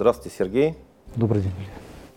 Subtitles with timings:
[0.00, 0.74] Здравствуйте, Сергей.
[1.14, 1.68] Добрый день, Илья.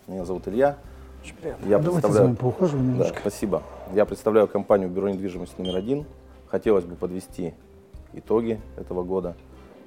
[0.06, 0.78] Меня зовут Илья.
[1.22, 1.64] Очень приятно.
[1.66, 3.12] Я Давайте представляю- с вами поухаживаем немножко.
[3.12, 3.62] Да, спасибо.
[3.94, 6.06] Я представляю компанию «Бюро недвижимости номер один».
[6.46, 7.52] Хотелось бы подвести
[8.14, 9.36] итоги этого года,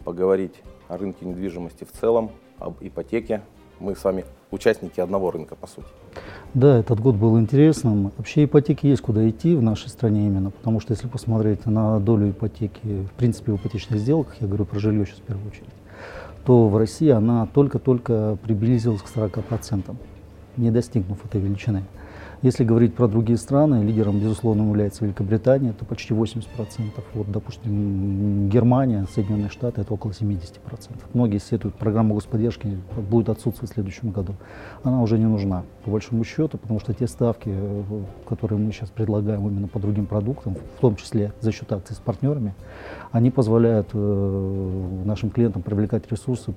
[0.06, 0.54] поговорить
[0.90, 2.30] о рынке недвижимости в целом,
[2.60, 3.42] об ипотеке.
[3.80, 5.88] Мы с вами участники одного рынка, по сути.
[6.54, 8.12] Да, этот год был интересным.
[8.16, 12.30] Вообще ипотеки есть куда идти в нашей стране именно, потому что если посмотреть на долю
[12.30, 15.70] ипотеки, в принципе, в ипотечных сделках, я говорю про жилье сейчас в первую очередь,
[16.48, 19.94] то в России она только-только приблизилась к 40%,
[20.56, 21.84] не достигнув этой величины.
[22.44, 26.46] Если говорить про другие страны, лидером, безусловно, является Великобритания, это почти 80%.
[27.16, 30.52] Вот, допустим, Германия, Соединенные Штаты, это около 70%.
[31.14, 32.78] Многие сетуют, программа господдержки
[33.10, 34.36] будет отсутствовать в следующем году.
[34.84, 37.84] Она уже не нужна, по большому счету, потому что те ставки, э,
[38.30, 42.00] которые мы сейчас предлагаем именно по другим продуктам, в том числе за счет акций с
[42.00, 42.54] партнерами,
[43.12, 46.54] они позволяют э, нашим клиентам привлекать ресурсы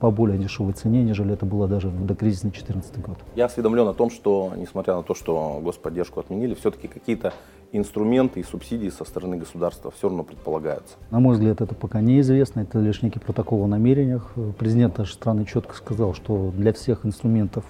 [0.00, 3.18] по более дешевой цене, нежели это было даже в докризисный 2014 год.
[3.36, 7.32] Я осведомлен о том, что, несмотря на то, что господдержку отменили, все-таки какие-то
[7.72, 10.96] инструменты и субсидии со стороны государства все равно предполагаются.
[11.10, 14.32] На мой взгляд, это пока неизвестно, это лишь некий протокол о намерениях.
[14.58, 17.64] Президент нашей страны четко сказал, что для всех инструментов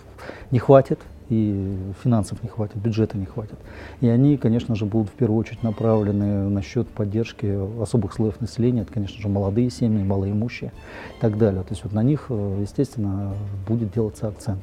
[0.50, 3.58] не хватит, и финансов не хватит, бюджета не хватит.
[4.00, 8.82] И они, конечно же, будут в первую очередь направлены на счет поддержки особых слоев населения,
[8.82, 10.72] это, конечно же, молодые семьи, малоимущие
[11.16, 11.62] и так далее.
[11.62, 13.34] То есть вот на них, э, естественно,
[13.66, 14.62] будет делаться акцент.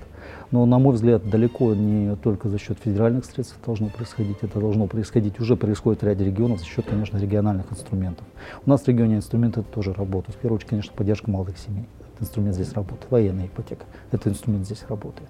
[0.52, 4.38] Но, на мой взгляд, далеко не только за счет федеральных средств должно происходить.
[4.41, 8.25] Это должно происходить, уже происходит в ряде регионов за счет, конечно, региональных инструментов.
[8.66, 10.36] У нас в регионе инструменты тоже работают.
[10.36, 11.86] В первую очередь, конечно, поддержка молодых семей.
[12.16, 13.08] Этот инструмент здесь работает.
[13.11, 13.85] Военная ипотека.
[14.11, 15.30] Этот инструмент здесь работает.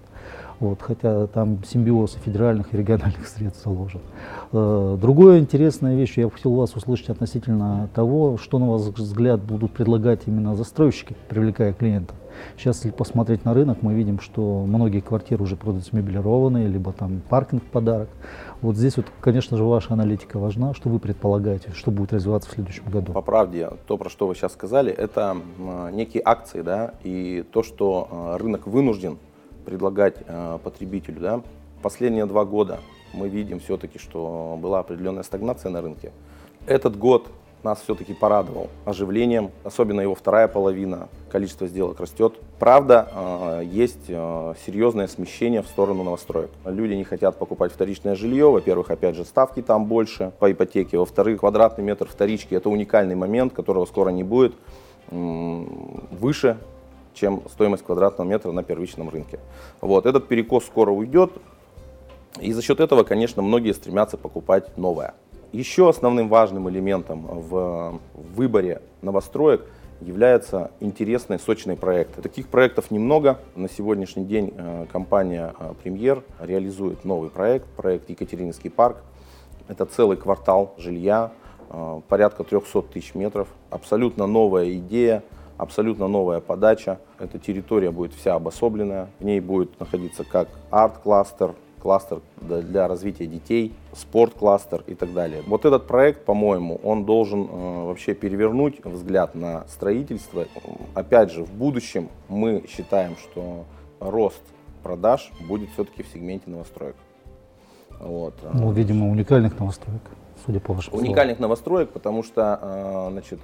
[0.60, 4.02] Вот, хотя там симбиоз федеральных и региональных средств заложен.
[4.54, 9.72] Э, Другая интересная вещь, я хотел вас услышать относительно того, что, на ваш взгляд, будут
[9.72, 12.16] предлагать именно застройщики, привлекая клиентов.
[12.58, 17.22] Сейчас, если посмотреть на рынок, мы видим, что многие квартиры уже продаются мебелированные, либо там
[17.30, 18.10] паркинг в подарок.
[18.62, 20.74] Вот здесь вот, конечно же, ваша аналитика важна.
[20.74, 23.14] Что вы предполагаете, что будет развиваться в следующем году?
[23.14, 25.38] По правде, то, про что вы сейчас сказали, это
[25.92, 29.18] некие акции, да, и то, что э, рынок вынужден
[29.66, 31.42] предлагать э, потребителю, да.
[31.82, 32.80] Последние два года
[33.14, 36.12] мы видим все-таки, что была определенная стагнация на рынке.
[36.68, 37.30] Этот год
[37.66, 42.36] нас все-таки порадовал оживлением, особенно его вторая половина, количество сделок растет.
[42.60, 46.52] Правда, э, есть э, серьезное смещение в сторону новостроек.
[46.64, 51.42] Люди не хотят покупать вторичное жилье, во-первых, опять же, ставки там больше по ипотеке, во-вторых,
[51.42, 54.54] квадратный метр вторички– это уникальный момент, которого скоро не будет,
[55.10, 56.58] выше,
[57.14, 59.40] чем стоимость квадратного метра на первичном рынке.
[59.82, 61.32] Вот, этот перекос скоро уйдет,
[62.40, 65.14] и за счет этого, конечно, многие стремятся покупать новое.
[65.56, 69.66] Еще основным важным элементом в выборе новостроек
[70.02, 72.22] являются интересные сочные проекты.
[72.22, 73.40] Таких проектов немного.
[73.56, 78.98] На сегодняшний день э, компания э, «Премьер» реализует новый проект, проект «Екатерининский парк».
[79.70, 81.32] Это целый квартал жилья,
[81.70, 83.48] э, порядка 300 тысяч метров.
[83.70, 85.24] Абсолютно новая идея,
[85.56, 87.00] абсолютно новая подача.
[87.18, 89.08] Эта территория будет вся обособленная.
[89.20, 91.56] В ней будет находиться как арт-кластер,
[91.86, 95.44] кластер для- развития детей, спорт-кластер и так далее.
[95.46, 100.46] Вот этот проект, по-моему, он должен э, вообще перевернуть взгляд на строительство.
[100.96, 103.66] Опять же, в будущем мы считаем, что
[104.00, 104.42] рост
[104.82, 106.96] продаж будет все-таки в сегменте новостроек.
[108.00, 108.34] Вот.
[108.52, 110.02] Ну, видимо, уникальных новостроек,
[110.44, 111.06] судя по словам.
[111.06, 113.40] уникальных новостроек, потому что э, значит,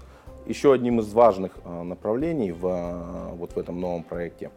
[0.47, 4.49] еще одним из важных э, направлений в, вот в этом новом проекте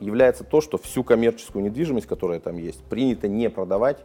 [0.00, 3.98] является то, что всю коммерческую недвижимость, которая там есть, принято не продавать,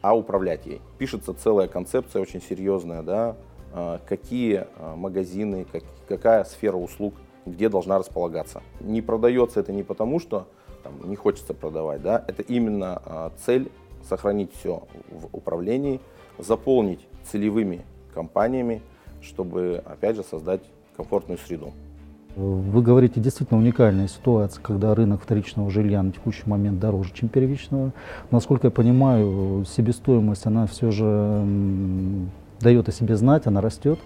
[0.00, 0.80] а управлять ей.
[0.98, 3.36] Пишется целая концепция очень серьезная, да,
[3.72, 7.14] э, какие э, магазины, как- какая сфера услуг,
[7.46, 8.62] где должна располагаться.
[8.80, 10.46] Не продается это не потому, что
[10.82, 13.70] там, не хочется продавать, да, это именно э, цель
[14.08, 16.00] сохранить все в управлении,
[16.38, 18.82] заполнить целевыми компаниями,
[19.20, 20.62] чтобы, опять же, создать
[20.96, 21.72] комфортную среду.
[22.36, 27.92] Вы говорите, действительно уникальная ситуация, когда рынок вторичного жилья на текущий момент дороже, чем первичного.
[28.30, 31.44] Насколько я понимаю, себестоимость, она все же
[32.60, 33.98] дает о себе знать, она растет.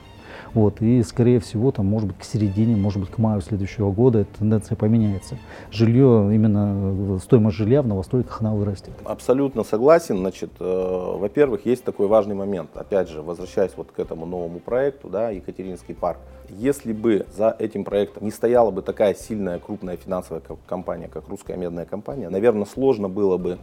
[0.52, 4.20] Вот, и, скорее всего, там, может быть, к середине, может быть, к маю следующего года
[4.20, 5.36] эта тенденция поменяется.
[5.70, 8.90] Жилье, именно э, стоимость жилья в новостройках, она вырастет.
[9.04, 10.18] Абсолютно согласен.
[10.18, 12.70] Значит, э, во-первых, есть такой важный момент.
[12.74, 16.18] Опять же, возвращаясь вот к этому новому проекту, да, Екатеринский парк.
[16.50, 21.28] Если бы за этим проектом не стояла бы такая сильная крупная финансовая ко- компания, как
[21.28, 23.58] русская медная компания, наверное, сложно было бы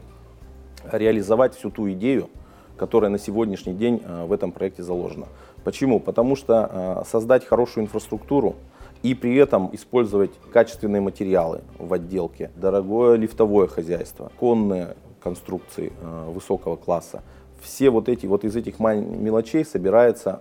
[0.91, 2.29] реализовать всю ту идею,
[2.77, 5.27] которая на сегодняшний день э, в этом проекте заложена.
[5.63, 5.99] Почему?
[5.99, 8.55] Потому что э, создать хорошую инфраструктуру
[9.03, 16.75] и при этом использовать качественные материалы в отделке, дорогое лифтовое хозяйство, конные конструкции э, высокого
[16.75, 17.23] класса.
[17.61, 20.39] Все вот эти вот из этих мелочей собирается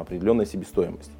[0.00, 1.10] определенная себестоимость.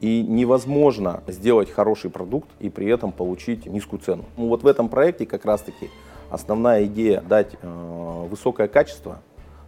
[0.00, 4.24] И невозможно сделать хороший продукт и при этом получить низкую цену.
[4.38, 5.90] Ну, вот в этом проекте как раз-таки
[6.30, 9.20] основная идея дать э, высокое качество,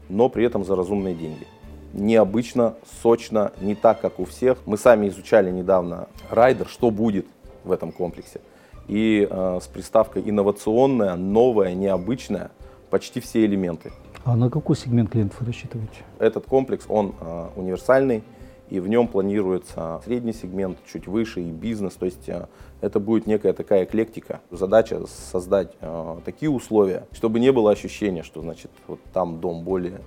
[0.08, 1.46] но при этом за разумные деньги
[1.92, 4.58] необычно, сочно, не так, как у всех.
[4.66, 7.26] Мы сами изучали недавно райдер, что будет
[7.64, 8.40] в этом комплексе.
[8.86, 12.50] И э, с приставкой инновационная, новая, необычная,
[12.90, 13.92] почти все элементы.
[14.24, 16.04] А на какой сегмент клиентов вы рассчитываете?
[16.18, 18.22] Этот комплекс, он э, универсальный,
[18.70, 21.94] и в нем планируется средний сегмент, чуть выше и бизнес.
[21.94, 22.46] То есть э,
[22.80, 24.40] это будет некая такая эклектика.
[24.50, 30.00] Задача создать э, такие условия, чтобы не было ощущения, что значит вот там дом более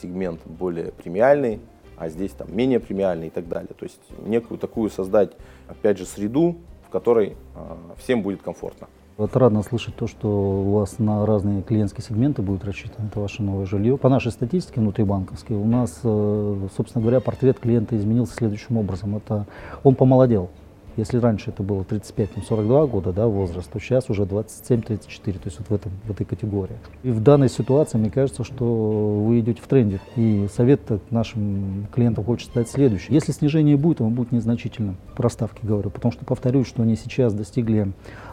[0.00, 1.60] сегмент более премиальный,
[1.96, 3.70] а здесь там менее премиальный и так далее.
[3.78, 5.32] То есть некую такую создать,
[5.68, 6.56] опять же, среду,
[6.86, 8.88] в которой э, всем будет комфортно.
[9.18, 13.42] Вот радно слышать то, что у вас на разные клиентские сегменты будет рассчитано это ваше
[13.42, 13.98] новое жилье.
[13.98, 19.16] По нашей статистике внутрибанковской у нас, э, собственно говоря, портрет клиента изменился следующим образом.
[19.16, 19.46] Это
[19.82, 20.48] он помолодел.
[20.96, 25.68] Если раньше это было 35-42 года да, возраст, то сейчас уже 27-34, то есть вот
[25.68, 26.76] в, этом, в этой категории.
[27.02, 30.00] И в данной ситуации, мне кажется, что вы идете в тренде.
[30.16, 30.80] И совет
[31.10, 33.12] нашим клиентам хочется дать следующий.
[33.12, 37.32] Если снижение будет, оно будет незначительным, по расставке говорю, потому что, повторюсь, что они сейчас
[37.32, 37.92] достигли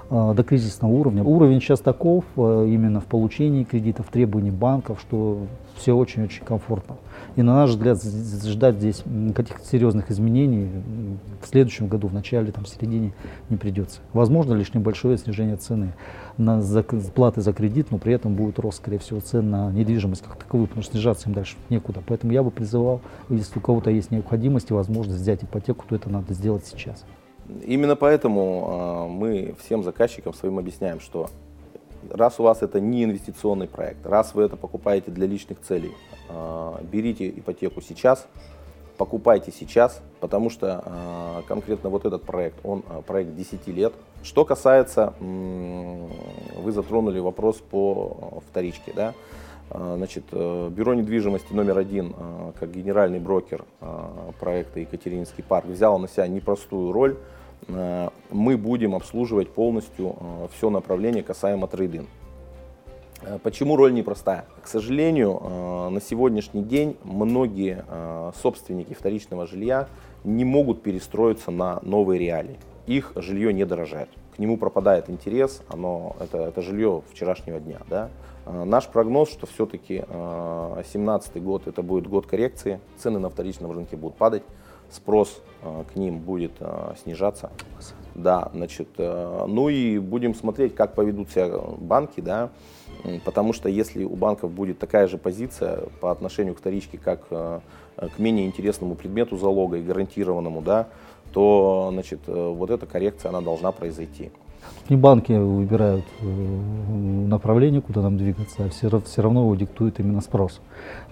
[0.09, 1.23] до кризисного уровня.
[1.23, 5.45] Уровень сейчас таков э, именно в получении кредитов, требований банков, что
[5.75, 6.97] все очень-очень комфортно.
[7.35, 9.03] И на наш взгляд ждать здесь
[9.35, 10.67] каких-то серьезных изменений
[11.41, 13.13] в следующем году, в начале, там, в середине
[13.49, 13.99] не придется.
[14.13, 15.93] Возможно лишь небольшое снижение цены
[16.37, 16.61] на
[17.13, 20.67] платы за кредит, но при этом будет рост, скорее всего, цен на недвижимость как таковую,
[20.67, 22.01] потому что снижаться им дальше некуда.
[22.05, 26.09] Поэтому я бы призывал, если у кого-то есть необходимость и возможность взять ипотеку, то это
[26.09, 27.05] надо сделать сейчас.
[27.65, 31.29] Именно поэтому э, мы всем заказчикам своим объясняем, что
[32.09, 35.91] раз у вас это не инвестиционный проект, раз вы это покупаете для личных целей,
[36.29, 38.27] а, берите ипотеку сейчас,
[38.97, 43.93] покупайте сейчас, потому что а, конкретно вот этот проект, он а, проект 10 лет.
[44.21, 49.13] Что касается, вы затронули вопрос по вторичке, да,
[49.71, 52.15] Значит, э, бюро недвижимости номер один,
[52.59, 53.65] как генеральный брокер
[54.39, 57.17] проекта Екатерининский парк, взял на себя непростую роль.
[57.67, 60.15] Мы будем обслуживать полностью
[60.55, 62.07] все направление касаемо трейдинг.
[63.21, 64.45] Э, почему роль непростая?
[64.61, 69.87] К сожалению, э, на сегодняшний день многие э, собственники вторичного жилья
[70.23, 72.57] не могут перестроиться на новые реалии.
[72.87, 74.09] Их жилье не дорожает.
[74.35, 77.79] К нему пропадает интерес, оно, это, это жилье вчерашнего дня.
[77.89, 78.09] Да?
[78.45, 84.17] Наш прогноз, что все-таки 2017 год это будет год коррекции, цены на вторичном рынке будут
[84.17, 84.43] падать,
[84.91, 86.53] спрос к ним будет
[87.03, 87.51] снижаться.
[88.15, 92.49] Да, значит, ну и будем смотреть, как поведут себя банки, да,
[93.23, 97.59] Потому что если у банков будет такая же позиция по отношению к вторичке, как э,
[97.97, 100.89] к менее интересному предмету залога и гарантированному, да,
[101.31, 104.31] то значит, э, вот эта коррекция она должна произойти.
[104.89, 106.25] Не банки выбирают э,
[107.27, 110.61] направление, куда нам двигаться, а все, все равно его диктует именно спрос.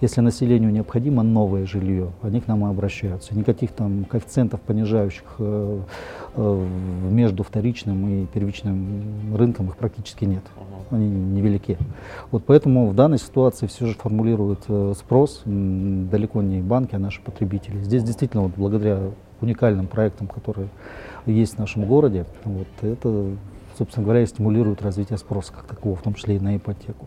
[0.00, 3.36] Если населению необходимо новое жилье, они к нам и обращаются.
[3.36, 5.80] Никаких там коэффициентов, понижающих э,
[6.34, 6.66] э,
[7.10, 10.42] между вторичным и первичным рынком, их практически нет.
[10.90, 11.78] Они невелики.
[12.32, 14.64] Вот поэтому в данной ситуации все же формулируют
[14.96, 17.78] спрос далеко не банки, а наши потребители.
[17.82, 18.98] Здесь действительно вот благодаря
[19.40, 20.68] уникальным проектам, которые
[21.32, 23.32] есть в нашем городе, вот, это,
[23.76, 27.06] собственно говоря, и стимулирует развитие спроса как такового, в том числе и на ипотеку.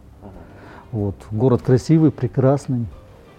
[0.91, 1.15] Вот.
[1.31, 2.85] Город красивый, прекрасный.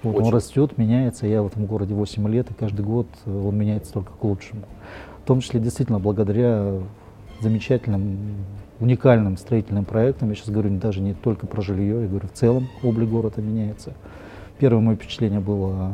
[0.03, 1.27] Вот, он растет, меняется.
[1.27, 4.63] Я в этом городе 8 лет, и каждый год э, он меняется только к лучшему.
[5.23, 6.81] В том числе действительно благодаря
[7.41, 8.45] замечательным,
[8.81, 10.31] уникальным строительным проектам.
[10.31, 13.93] Я сейчас говорю даже не только про жилье, я говорю в целом облик города меняется.
[14.59, 15.93] Первое мое впечатление было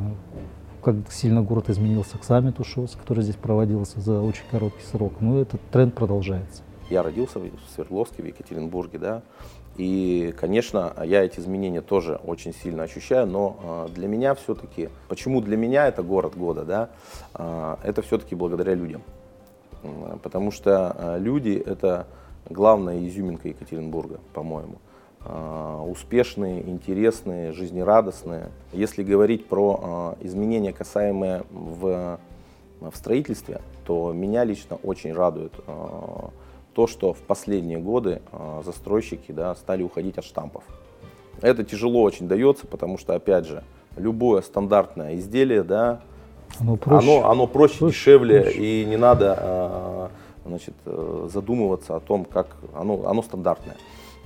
[0.83, 5.15] как сильно город изменился к саммиту ШОС, который здесь проводился за очень короткий срок.
[5.21, 6.63] Но ну, этот тренд продолжается.
[6.91, 9.23] Я родился в Свердловске, в Екатеринбурге, да,
[9.79, 15.41] и, конечно, я эти изменения тоже очень сильно ощущаю, но а, для меня все-таки, почему
[15.41, 16.91] для меня это город года, да,
[17.33, 19.03] а, это все-таки благодаря людям.
[20.25, 22.09] Потому что а, люди– это
[22.51, 24.79] главная изюминка Екатеринбурга, по-моему.
[25.31, 28.49] А, успешные, интересные, жизнерадостные.
[28.73, 32.19] Если говорить про а, изменения, касаемые в,
[32.81, 36.31] в строительстве, то меня лично очень радует а,
[36.73, 38.23] то, что в последние годы
[38.65, 40.63] застройщики да, стали уходить от штампов.
[41.43, 43.65] Это тяжело очень дается, потому что, опять же,
[43.97, 46.01] любое стандартное изделие, да,
[46.59, 48.83] Оно проще, оно, оно проще, проще дешевле, проще.
[48.83, 50.11] и не надо
[50.47, 53.77] значит, э, задумываться о том, как оно, оно стандартное.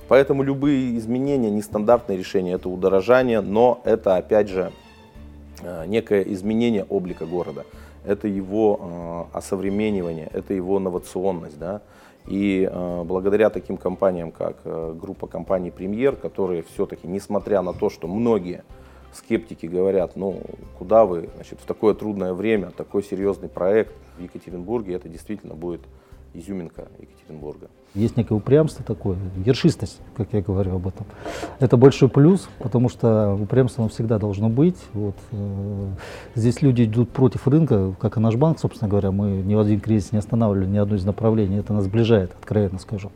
[0.07, 4.71] Поэтому любые изменения, нестандартные решения, это удорожание, но это опять же
[5.61, 7.65] э, некое изменение облика города.
[8.05, 11.57] Это его э, осовременивание, это его инновационность.
[11.57, 11.81] Да?
[12.27, 17.89] И э, благодаря таким компаниям, как э, группа компаний «Премьер», которые все-таки, несмотря на то,
[17.89, 18.63] что многие
[19.13, 20.41] скептики говорят, ну,
[20.77, 25.81] куда вы, значит, в такое трудное время, такой серьезный проект в Екатеринбурге, это действительно будет
[26.33, 27.67] изюминка Екатеринбурга.
[27.95, 31.05] Есть некое упрямство такое, ершистость, как я говорю об этом.
[31.59, 34.77] Это большой плюс, потому что упрямство оно всегда должно быть.
[34.93, 35.15] Вот.
[35.31, 35.89] Э,
[36.33, 39.11] здесь люди идут против рынка, как и наш банк, собственно говоря.
[39.11, 41.57] Мы ни в один кризис не останавливали ни одно из направлений.
[41.57, 43.11] Это нас сближает, откровенно скажу.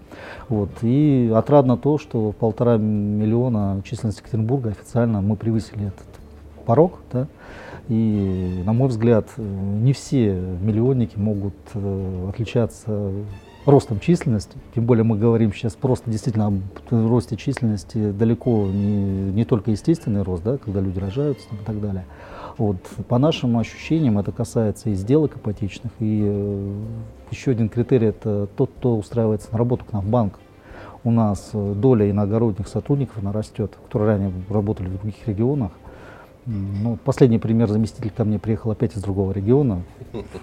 [0.48, 0.70] Вот.
[0.84, 6.07] И отрадно то, что полтора миллиона численности Екатеринбурга официально мы превысили этот
[6.68, 7.00] порог.
[7.12, 7.28] Да?
[7.88, 13.12] И, на мой взгляд, не все миллионники могут э, отличаться
[13.66, 14.58] ростом численности.
[14.76, 20.22] Тем более мы говорим сейчас просто действительно об росте численности, далеко не, не только естественный
[20.22, 22.06] рост, да, когда люди рожаются и так далее.
[22.58, 22.78] Вот.
[23.08, 26.74] По нашим ощущениям это касается и сделок ипотечных, и э,
[27.32, 30.40] еще один критерий это тот, кто устраивается на работу к нам в банк.
[31.04, 35.72] У нас э, доля иногородних сотрудников она растет, которые ранее работали в других регионах.
[36.50, 39.84] Ну, последний пример, заместитель ко мне приехал опять из другого региона.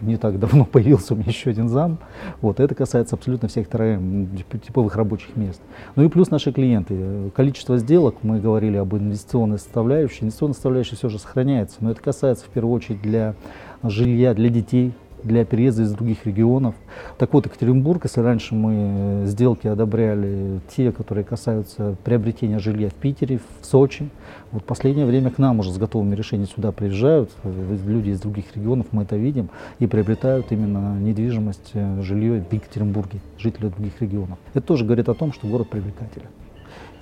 [0.02, 1.96] Не так давно появился у меня еще один зам.
[2.42, 5.62] Вот, это касается абсолютно всех типовых рабочих мест.
[5.96, 7.30] Ну и плюс наши клиенты.
[7.34, 10.24] Количество сделок, мы говорили об инвестиционной составляющей.
[10.24, 13.34] Инвестиционная составляющая все же сохраняется, но это касается в первую очередь для
[13.82, 14.92] жилья, для детей,
[15.24, 16.74] для переезда из других регионов.
[17.18, 23.40] Так вот, Екатеринбург, если раньше мы сделки одобряли те, которые касаются приобретения жилья в Питере,
[23.60, 24.08] в Сочи,
[24.52, 28.54] вот в последнее время к нам уже с готовыми решениями сюда приезжают люди из других
[28.54, 34.38] регионов, мы это видим, и приобретают именно недвижимость, э, жилье в Екатеринбурге, жители других регионов.
[34.52, 36.28] Это тоже говорит о том, что город привлекателен.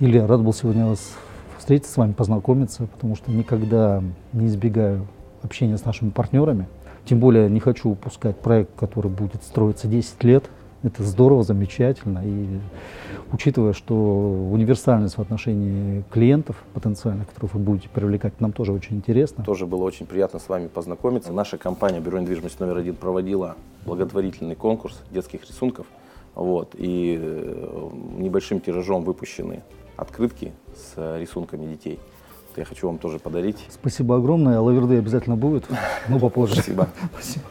[0.00, 1.16] Илья, рад был сегодня вас
[1.58, 4.02] встретиться с вами, познакомиться, потому что никогда
[4.32, 5.06] не избегаю
[5.42, 6.66] общения с нашими партнерами.
[7.04, 10.44] Тем более не хочу упускать проект, который будет строиться 10 лет.
[10.82, 12.22] Это здорово, замечательно.
[12.24, 12.58] И
[13.32, 13.94] учитывая, что
[14.52, 19.44] универсальность в отношении клиентов потенциальных, которых вы будете привлекать, нам тоже очень интересно.
[19.44, 21.32] Тоже было очень приятно с вами познакомиться.
[21.32, 23.56] Наша компания «Бюро недвижимости номер один» проводила
[23.86, 25.86] благотворительный конкурс детских рисунков.
[26.34, 29.62] Вот, и э, небольшим тиражом выпущены
[29.96, 32.00] открытки с рисунками детей
[32.56, 33.66] я хочу вам тоже подарить.
[33.70, 34.60] Спасибо огромное.
[34.60, 35.64] Лаверды обязательно будет,
[36.08, 36.54] но попозже.
[36.54, 36.88] Спасибо.
[37.14, 37.44] Спасибо.